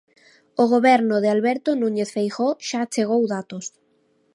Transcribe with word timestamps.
O 0.63 0.65
Goberno 0.73 1.15
de 1.23 1.29
Alberto 1.35 1.69
Núñez 1.81 2.09
Feijóo 2.15 2.59
xa 2.67 2.79
achegou 2.83 3.21
datos. 3.35 3.65